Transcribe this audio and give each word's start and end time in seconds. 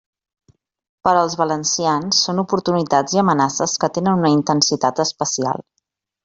Per 1.07 1.11
als 1.19 1.35
valencians 1.41 2.21
són 2.29 2.43
oportunitats 2.45 3.15
i 3.19 3.21
amenaces 3.25 3.77
que 3.85 3.91
tenen 3.99 4.19
una 4.23 4.33
intensitat 4.39 5.05
especial. 5.09 5.65